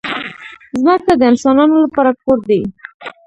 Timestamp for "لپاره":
1.85-2.11